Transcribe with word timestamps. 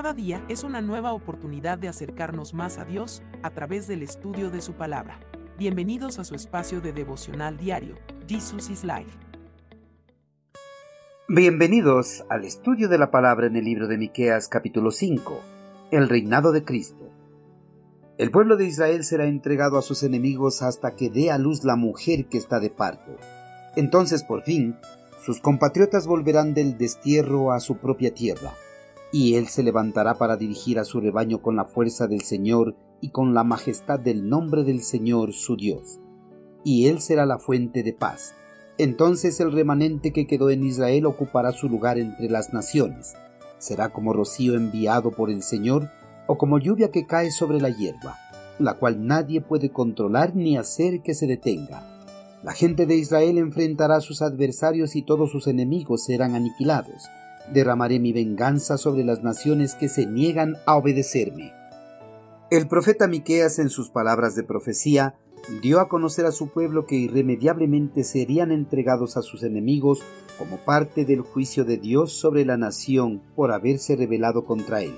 Cada 0.00 0.14
día 0.14 0.42
es 0.48 0.64
una 0.64 0.80
nueva 0.80 1.12
oportunidad 1.12 1.76
de 1.76 1.86
acercarnos 1.86 2.54
más 2.54 2.78
a 2.78 2.86
Dios 2.86 3.22
a 3.42 3.50
través 3.50 3.86
del 3.86 4.02
estudio 4.02 4.50
de 4.50 4.62
su 4.62 4.72
palabra. 4.72 5.20
Bienvenidos 5.58 6.18
a 6.18 6.24
su 6.24 6.34
espacio 6.34 6.80
de 6.80 6.94
devocional 6.94 7.58
diario, 7.58 7.96
Jesus 8.26 8.70
is 8.70 8.82
Life. 8.82 9.10
Bienvenidos 11.28 12.24
al 12.30 12.46
estudio 12.46 12.88
de 12.88 12.96
la 12.96 13.10
palabra 13.10 13.48
en 13.48 13.56
el 13.56 13.66
libro 13.66 13.88
de 13.88 13.98
Miqueas 13.98 14.48
capítulo 14.48 14.90
5, 14.90 15.38
el 15.90 16.08
reinado 16.08 16.50
de 16.52 16.64
Cristo. 16.64 17.10
El 18.16 18.30
pueblo 18.30 18.56
de 18.56 18.64
Israel 18.64 19.04
será 19.04 19.26
entregado 19.26 19.76
a 19.76 19.82
sus 19.82 20.02
enemigos 20.02 20.62
hasta 20.62 20.96
que 20.96 21.10
dé 21.10 21.30
a 21.30 21.36
luz 21.36 21.62
la 21.62 21.76
mujer 21.76 22.24
que 22.24 22.38
está 22.38 22.58
de 22.58 22.70
parto. 22.70 23.18
Entonces, 23.76 24.24
por 24.24 24.44
fin, 24.44 24.76
sus 25.26 25.42
compatriotas 25.42 26.06
volverán 26.06 26.54
del 26.54 26.78
destierro 26.78 27.52
a 27.52 27.60
su 27.60 27.76
propia 27.76 28.14
tierra 28.14 28.50
y 29.12 29.34
él 29.34 29.48
se 29.48 29.62
levantará 29.62 30.14
para 30.14 30.36
dirigir 30.36 30.78
a 30.78 30.84
su 30.84 31.00
rebaño 31.00 31.42
con 31.42 31.56
la 31.56 31.64
fuerza 31.64 32.06
del 32.06 32.22
Señor 32.22 32.76
y 33.00 33.10
con 33.10 33.34
la 33.34 33.44
majestad 33.44 33.98
del 33.98 34.28
nombre 34.28 34.62
del 34.62 34.82
Señor 34.82 35.32
su 35.32 35.56
Dios. 35.56 36.00
Y 36.64 36.86
él 36.86 37.00
será 37.00 37.26
la 37.26 37.38
fuente 37.38 37.82
de 37.82 37.92
paz. 37.92 38.34
Entonces 38.78 39.40
el 39.40 39.52
remanente 39.52 40.12
que 40.12 40.26
quedó 40.26 40.50
en 40.50 40.64
Israel 40.64 41.06
ocupará 41.06 41.52
su 41.52 41.68
lugar 41.68 41.98
entre 41.98 42.30
las 42.30 42.52
naciones. 42.52 43.14
Será 43.58 43.92
como 43.92 44.12
rocío 44.12 44.54
enviado 44.54 45.10
por 45.10 45.30
el 45.30 45.42
Señor 45.42 45.90
o 46.26 46.38
como 46.38 46.58
lluvia 46.58 46.90
que 46.90 47.06
cae 47.06 47.30
sobre 47.30 47.60
la 47.60 47.70
hierba, 47.70 48.16
la 48.58 48.74
cual 48.74 49.06
nadie 49.06 49.40
puede 49.40 49.70
controlar 49.70 50.36
ni 50.36 50.56
hacer 50.56 51.02
que 51.02 51.14
se 51.14 51.26
detenga. 51.26 51.86
La 52.44 52.52
gente 52.52 52.86
de 52.86 52.94
Israel 52.94 53.36
enfrentará 53.38 53.96
a 53.96 54.00
sus 54.00 54.22
adversarios 54.22 54.96
y 54.96 55.02
todos 55.02 55.30
sus 55.30 55.46
enemigos 55.46 56.04
serán 56.04 56.34
aniquilados 56.34 57.10
derramaré 57.52 57.98
mi 57.98 58.12
venganza 58.12 58.78
sobre 58.78 59.04
las 59.04 59.22
naciones 59.22 59.74
que 59.74 59.88
se 59.88 60.06
niegan 60.06 60.56
a 60.66 60.76
obedecerme. 60.76 61.52
El 62.50 62.68
profeta 62.68 63.06
Miqueas 63.06 63.58
en 63.58 63.68
sus 63.68 63.90
palabras 63.90 64.34
de 64.34 64.42
profecía 64.42 65.14
dio 65.62 65.80
a 65.80 65.88
conocer 65.88 66.26
a 66.26 66.32
su 66.32 66.48
pueblo 66.48 66.86
que 66.86 66.96
irremediablemente 66.96 68.04
serían 68.04 68.52
entregados 68.52 69.16
a 69.16 69.22
sus 69.22 69.42
enemigos 69.42 70.02
como 70.38 70.56
parte 70.58 71.04
del 71.04 71.20
juicio 71.20 71.64
de 71.64 71.76
Dios 71.76 72.12
sobre 72.12 72.44
la 72.44 72.56
nación 72.56 73.22
por 73.36 73.52
haberse 73.52 73.96
rebelado 73.96 74.44
contra 74.44 74.82
él. 74.82 74.94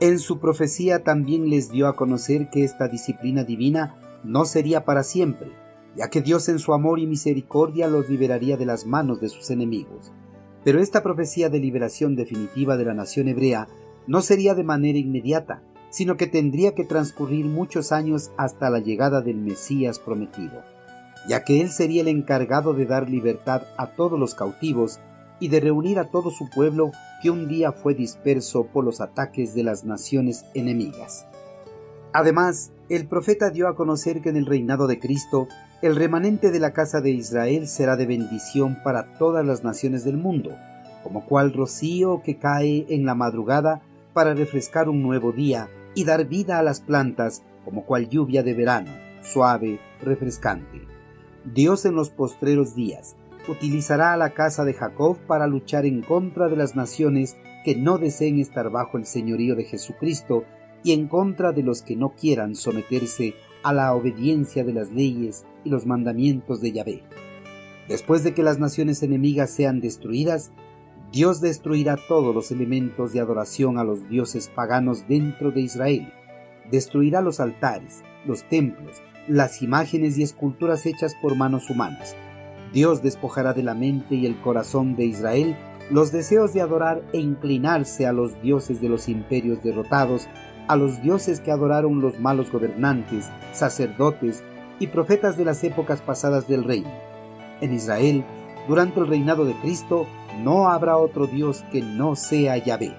En 0.00 0.18
su 0.18 0.38
profecía 0.38 1.04
también 1.04 1.48
les 1.48 1.70
dio 1.70 1.88
a 1.88 1.96
conocer 1.96 2.50
que 2.50 2.64
esta 2.64 2.86
disciplina 2.88 3.44
divina 3.44 3.96
no 4.24 4.44
sería 4.44 4.84
para 4.84 5.02
siempre, 5.02 5.50
ya 5.96 6.08
que 6.10 6.20
Dios 6.20 6.48
en 6.48 6.58
su 6.58 6.74
amor 6.74 6.98
y 6.98 7.06
misericordia 7.06 7.88
los 7.88 8.08
liberaría 8.10 8.56
de 8.56 8.66
las 8.66 8.84
manos 8.84 9.20
de 9.20 9.30
sus 9.30 9.50
enemigos. 9.50 10.12
Pero 10.66 10.80
esta 10.80 11.04
profecía 11.04 11.48
de 11.48 11.60
liberación 11.60 12.16
definitiva 12.16 12.76
de 12.76 12.84
la 12.84 12.92
nación 12.92 13.28
hebrea 13.28 13.68
no 14.08 14.20
sería 14.20 14.52
de 14.56 14.64
manera 14.64 14.98
inmediata, 14.98 15.62
sino 15.90 16.16
que 16.16 16.26
tendría 16.26 16.74
que 16.74 16.82
transcurrir 16.82 17.44
muchos 17.44 17.92
años 17.92 18.32
hasta 18.36 18.68
la 18.68 18.80
llegada 18.80 19.20
del 19.20 19.36
Mesías 19.36 20.00
prometido, 20.00 20.64
ya 21.28 21.44
que 21.44 21.60
él 21.60 21.70
sería 21.70 22.00
el 22.00 22.08
encargado 22.08 22.74
de 22.74 22.84
dar 22.84 23.08
libertad 23.08 23.62
a 23.76 23.92
todos 23.92 24.18
los 24.18 24.34
cautivos 24.34 24.98
y 25.38 25.50
de 25.50 25.60
reunir 25.60 26.00
a 26.00 26.10
todo 26.10 26.30
su 26.32 26.50
pueblo 26.50 26.90
que 27.22 27.30
un 27.30 27.46
día 27.46 27.70
fue 27.70 27.94
disperso 27.94 28.66
por 28.66 28.84
los 28.84 29.00
ataques 29.00 29.54
de 29.54 29.62
las 29.62 29.84
naciones 29.84 30.46
enemigas. 30.54 31.28
Además, 32.12 32.72
el 32.88 33.06
profeta 33.06 33.50
dio 33.50 33.68
a 33.68 33.76
conocer 33.76 34.22
que 34.22 34.28
en 34.28 34.36
el 34.36 34.46
reinado 34.46 34.86
de 34.86 34.98
Cristo 34.98 35.48
el 35.82 35.96
remanente 35.96 36.50
de 36.50 36.60
la 36.60 36.72
casa 36.72 37.00
de 37.00 37.10
Israel 37.10 37.68
será 37.68 37.96
de 37.96 38.06
bendición 38.06 38.78
para 38.82 39.12
todas 39.18 39.44
las 39.44 39.62
naciones 39.62 40.04
del 40.04 40.16
mundo, 40.16 40.56
como 41.02 41.26
cual 41.26 41.52
rocío 41.52 42.22
que 42.24 42.38
cae 42.38 42.86
en 42.88 43.04
la 43.04 43.14
madrugada 43.14 43.82
para 44.14 44.34
refrescar 44.34 44.88
un 44.88 45.02
nuevo 45.02 45.32
día 45.32 45.68
y 45.94 46.04
dar 46.04 46.26
vida 46.26 46.58
a 46.58 46.62
las 46.62 46.80
plantas, 46.80 47.42
como 47.64 47.84
cual 47.84 48.08
lluvia 48.08 48.42
de 48.42 48.54
verano, 48.54 48.90
suave, 49.20 49.78
refrescante. 50.02 50.80
Dios 51.44 51.84
en 51.84 51.94
los 51.94 52.10
postreros 52.10 52.74
días 52.74 53.16
utilizará 53.48 54.12
a 54.12 54.16
la 54.16 54.30
casa 54.30 54.64
de 54.64 54.74
Jacob 54.74 55.18
para 55.26 55.46
luchar 55.46 55.86
en 55.86 56.02
contra 56.02 56.48
de 56.48 56.56
las 56.56 56.74
naciones 56.74 57.36
que 57.64 57.76
no 57.76 57.98
deseen 57.98 58.40
estar 58.40 58.70
bajo 58.70 58.96
el 58.96 59.06
señorío 59.06 59.54
de 59.54 59.64
Jesucristo 59.64 60.44
y 60.86 60.92
en 60.92 61.08
contra 61.08 61.50
de 61.50 61.64
los 61.64 61.82
que 61.82 61.96
no 61.96 62.10
quieran 62.10 62.54
someterse 62.54 63.34
a 63.64 63.72
la 63.72 63.92
obediencia 63.92 64.62
de 64.62 64.72
las 64.72 64.92
leyes 64.92 65.44
y 65.64 65.70
los 65.70 65.84
mandamientos 65.84 66.60
de 66.60 66.70
Yahvé. 66.70 67.02
Después 67.88 68.22
de 68.22 68.34
que 68.34 68.44
las 68.44 68.60
naciones 68.60 69.02
enemigas 69.02 69.50
sean 69.50 69.80
destruidas, 69.80 70.52
Dios 71.10 71.40
destruirá 71.40 71.96
todos 72.06 72.32
los 72.32 72.52
elementos 72.52 73.12
de 73.12 73.18
adoración 73.18 73.78
a 73.78 73.84
los 73.84 74.08
dioses 74.08 74.48
paganos 74.54 75.08
dentro 75.08 75.50
de 75.50 75.62
Israel. 75.62 76.12
Destruirá 76.70 77.20
los 77.20 77.40
altares, 77.40 78.04
los 78.24 78.44
templos, 78.48 79.02
las 79.26 79.62
imágenes 79.62 80.16
y 80.18 80.22
esculturas 80.22 80.86
hechas 80.86 81.16
por 81.20 81.34
manos 81.34 81.68
humanas. 81.68 82.14
Dios 82.72 83.02
despojará 83.02 83.54
de 83.54 83.64
la 83.64 83.74
mente 83.74 84.14
y 84.14 84.24
el 84.24 84.40
corazón 84.40 84.94
de 84.94 85.06
Israel 85.06 85.56
los 85.90 86.12
deseos 86.12 86.52
de 86.52 86.60
adorar 86.60 87.02
e 87.12 87.18
inclinarse 87.18 88.06
a 88.06 88.12
los 88.12 88.40
dioses 88.40 88.80
de 88.80 88.88
los 88.88 89.08
imperios 89.08 89.64
derrotados 89.64 90.28
a 90.68 90.76
los 90.76 91.02
dioses 91.02 91.40
que 91.40 91.50
adoraron 91.50 92.00
los 92.00 92.18
malos 92.20 92.50
gobernantes, 92.50 93.26
sacerdotes 93.52 94.42
y 94.78 94.88
profetas 94.88 95.36
de 95.36 95.44
las 95.44 95.62
épocas 95.64 96.00
pasadas 96.00 96.48
del 96.48 96.64
reino. 96.64 96.90
En 97.60 97.72
Israel, 97.72 98.24
durante 98.68 99.00
el 99.00 99.06
reinado 99.06 99.44
de 99.44 99.54
Cristo, 99.60 100.06
no 100.42 100.68
habrá 100.68 100.96
otro 100.96 101.26
Dios 101.26 101.64
que 101.72 101.82
no 101.82 102.16
sea 102.16 102.56
Yahvé. 102.58 102.94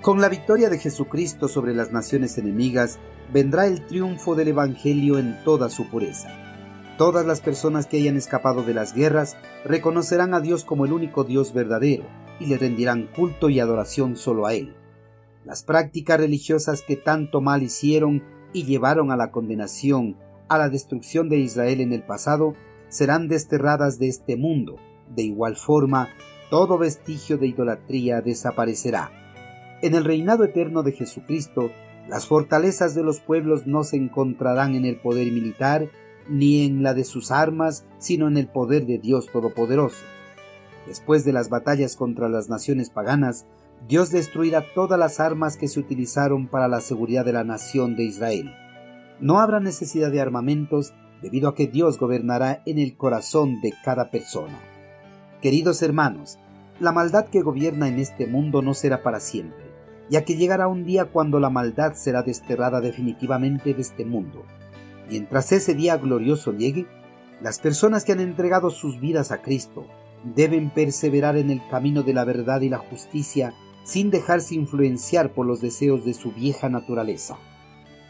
Con 0.00 0.20
la 0.20 0.28
victoria 0.28 0.70
de 0.70 0.78
Jesucristo 0.78 1.46
sobre 1.46 1.74
las 1.74 1.92
naciones 1.92 2.38
enemigas, 2.38 2.98
vendrá 3.32 3.66
el 3.66 3.84
triunfo 3.86 4.34
del 4.34 4.48
Evangelio 4.48 5.18
en 5.18 5.38
toda 5.44 5.68
su 5.68 5.88
pureza. 5.88 6.28
Todas 6.96 7.24
las 7.26 7.40
personas 7.40 7.86
que 7.86 7.98
hayan 7.98 8.16
escapado 8.16 8.62
de 8.62 8.74
las 8.74 8.94
guerras 8.94 9.36
reconocerán 9.64 10.34
a 10.34 10.40
Dios 10.40 10.64
como 10.64 10.84
el 10.84 10.92
único 10.92 11.24
Dios 11.24 11.52
verdadero 11.52 12.04
y 12.40 12.46
le 12.46 12.58
rendirán 12.58 13.08
culto 13.14 13.50
y 13.50 13.60
adoración 13.60 14.16
solo 14.16 14.46
a 14.46 14.54
Él. 14.54 14.74
Las 15.44 15.62
prácticas 15.62 16.20
religiosas 16.20 16.82
que 16.82 16.96
tanto 16.96 17.40
mal 17.40 17.62
hicieron 17.62 18.22
y 18.52 18.64
llevaron 18.64 19.10
a 19.10 19.16
la 19.16 19.30
condenación, 19.30 20.16
a 20.48 20.58
la 20.58 20.68
destrucción 20.68 21.28
de 21.28 21.38
Israel 21.38 21.80
en 21.80 21.92
el 21.92 22.02
pasado, 22.02 22.54
serán 22.88 23.28
desterradas 23.28 23.98
de 23.98 24.08
este 24.08 24.36
mundo. 24.36 24.76
De 25.14 25.22
igual 25.22 25.56
forma, 25.56 26.08
todo 26.50 26.76
vestigio 26.76 27.38
de 27.38 27.46
idolatría 27.46 28.20
desaparecerá. 28.20 29.10
En 29.82 29.94
el 29.94 30.04
reinado 30.04 30.44
eterno 30.44 30.82
de 30.82 30.92
Jesucristo, 30.92 31.70
las 32.08 32.26
fortalezas 32.26 32.94
de 32.94 33.02
los 33.02 33.20
pueblos 33.20 33.66
no 33.66 33.84
se 33.84 33.96
encontrarán 33.96 34.74
en 34.74 34.84
el 34.84 35.00
poder 35.00 35.30
militar, 35.32 35.88
ni 36.28 36.66
en 36.66 36.82
la 36.82 36.92
de 36.92 37.04
sus 37.04 37.30
armas, 37.30 37.86
sino 37.98 38.28
en 38.28 38.36
el 38.36 38.46
poder 38.48 38.84
de 38.84 38.98
Dios 38.98 39.28
Todopoderoso. 39.32 40.04
Después 40.86 41.24
de 41.24 41.32
las 41.32 41.48
batallas 41.48 41.96
contra 41.96 42.28
las 42.28 42.48
naciones 42.48 42.90
paganas, 42.90 43.46
Dios 43.88 44.10
destruirá 44.10 44.64
todas 44.74 44.98
las 44.98 45.20
armas 45.20 45.56
que 45.56 45.66
se 45.66 45.80
utilizaron 45.80 46.48
para 46.48 46.68
la 46.68 46.80
seguridad 46.80 47.24
de 47.24 47.32
la 47.32 47.44
nación 47.44 47.96
de 47.96 48.04
Israel. 48.04 48.54
No 49.20 49.40
habrá 49.40 49.58
necesidad 49.58 50.10
de 50.10 50.20
armamentos 50.20 50.92
debido 51.22 51.48
a 51.48 51.54
que 51.54 51.66
Dios 51.66 51.98
gobernará 51.98 52.62
en 52.66 52.78
el 52.78 52.96
corazón 52.96 53.60
de 53.60 53.72
cada 53.84 54.10
persona. 54.10 54.58
Queridos 55.40 55.82
hermanos, 55.82 56.38
la 56.78 56.92
maldad 56.92 57.26
que 57.26 57.42
gobierna 57.42 57.88
en 57.88 57.98
este 57.98 58.26
mundo 58.26 58.62
no 58.62 58.74
será 58.74 59.02
para 59.02 59.20
siempre, 59.20 59.64
ya 60.10 60.24
que 60.24 60.36
llegará 60.36 60.68
un 60.68 60.84
día 60.84 61.06
cuando 61.06 61.40
la 61.40 61.50
maldad 61.50 61.94
será 61.94 62.22
desterrada 62.22 62.80
definitivamente 62.80 63.74
de 63.74 63.80
este 63.80 64.04
mundo. 64.04 64.44
Mientras 65.08 65.52
ese 65.52 65.74
día 65.74 65.96
glorioso 65.96 66.52
llegue, 66.52 66.86
las 67.42 67.58
personas 67.58 68.04
que 68.04 68.12
han 68.12 68.20
entregado 68.20 68.70
sus 68.70 69.00
vidas 69.00 69.32
a 69.32 69.40
Cristo 69.40 69.86
deben 70.24 70.70
perseverar 70.70 71.36
en 71.36 71.50
el 71.50 71.62
camino 71.70 72.02
de 72.02 72.12
la 72.12 72.24
verdad 72.24 72.60
y 72.60 72.68
la 72.68 72.78
justicia 72.78 73.54
sin 73.84 74.10
dejarse 74.10 74.54
influenciar 74.54 75.32
por 75.32 75.46
los 75.46 75.60
deseos 75.60 76.04
de 76.04 76.14
su 76.14 76.32
vieja 76.32 76.68
naturaleza. 76.68 77.38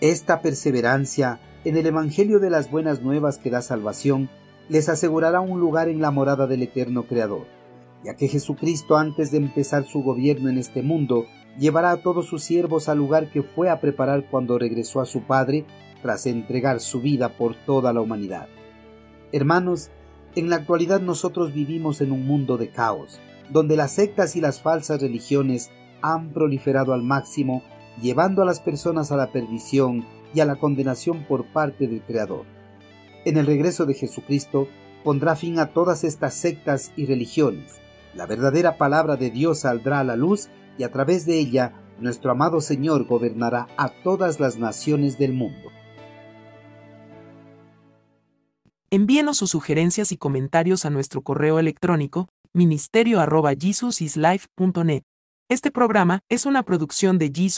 Esta 0.00 0.42
perseverancia 0.42 1.40
en 1.64 1.76
el 1.76 1.86
Evangelio 1.86 2.38
de 2.38 2.50
las 2.50 2.70
buenas 2.70 3.02
nuevas 3.02 3.38
que 3.38 3.50
da 3.50 3.62
salvación 3.62 4.28
les 4.68 4.88
asegurará 4.88 5.40
un 5.40 5.60
lugar 5.60 5.88
en 5.88 6.00
la 6.00 6.10
morada 6.10 6.46
del 6.46 6.62
eterno 6.62 7.06
Creador, 7.06 7.46
ya 8.04 8.14
que 8.16 8.28
Jesucristo 8.28 8.96
antes 8.96 9.30
de 9.30 9.38
empezar 9.38 9.84
su 9.84 10.02
gobierno 10.02 10.48
en 10.48 10.58
este 10.58 10.82
mundo 10.82 11.26
llevará 11.58 11.90
a 11.90 12.02
todos 12.02 12.26
sus 12.26 12.42
siervos 12.42 12.88
al 12.88 12.98
lugar 12.98 13.30
que 13.30 13.42
fue 13.42 13.70
a 13.70 13.80
preparar 13.80 14.28
cuando 14.30 14.58
regresó 14.58 15.00
a 15.00 15.06
su 15.06 15.22
Padre 15.22 15.64
tras 16.02 16.26
entregar 16.26 16.80
su 16.80 17.00
vida 17.00 17.30
por 17.30 17.54
toda 17.54 17.92
la 17.92 18.00
humanidad. 18.00 18.48
Hermanos, 19.32 19.90
en 20.34 20.50
la 20.50 20.56
actualidad 20.56 21.00
nosotros 21.00 21.54
vivimos 21.54 22.00
en 22.00 22.12
un 22.12 22.26
mundo 22.26 22.56
de 22.58 22.68
caos, 22.68 23.20
donde 23.50 23.76
las 23.76 23.92
sectas 23.92 24.36
y 24.36 24.40
las 24.40 24.60
falsas 24.60 25.00
religiones 25.00 25.70
han 26.02 26.30
proliferado 26.30 26.92
al 26.92 27.02
máximo, 27.02 27.62
llevando 28.00 28.42
a 28.42 28.44
las 28.44 28.60
personas 28.60 29.12
a 29.12 29.16
la 29.16 29.32
perdición 29.32 30.04
y 30.34 30.40
a 30.40 30.44
la 30.44 30.56
condenación 30.56 31.24
por 31.24 31.46
parte 31.46 31.86
del 31.86 32.02
Creador. 32.02 32.44
En 33.24 33.36
el 33.36 33.46
regreso 33.46 33.86
de 33.86 33.94
Jesucristo 33.94 34.68
pondrá 35.02 35.36
fin 35.36 35.58
a 35.58 35.68
todas 35.72 36.04
estas 36.04 36.34
sectas 36.34 36.92
y 36.96 37.06
religiones. 37.06 37.80
La 38.14 38.26
verdadera 38.26 38.76
palabra 38.76 39.16
de 39.16 39.30
Dios 39.30 39.60
saldrá 39.60 40.00
a 40.00 40.04
la 40.04 40.16
luz 40.16 40.48
y 40.78 40.82
a 40.82 40.90
través 40.90 41.26
de 41.26 41.38
ella 41.38 41.72
nuestro 42.00 42.30
amado 42.30 42.60
Señor 42.60 43.06
gobernará 43.06 43.68
a 43.76 43.90
todas 44.02 44.40
las 44.40 44.58
naciones 44.58 45.18
del 45.18 45.32
mundo. 45.32 45.70
Envíenos 48.90 49.38
sus 49.38 49.50
sugerencias 49.50 50.12
y 50.12 50.16
comentarios 50.16 50.84
a 50.84 50.90
nuestro 50.90 51.22
correo 51.22 51.58
electrónico 51.58 52.28
ministerio.jesusislife.net. 52.54 55.02
Este 55.50 55.70
programa 55.70 56.20
es 56.30 56.46
una 56.46 56.62
producción 56.62 57.18
de 57.18 57.30
Jesus 57.34 57.52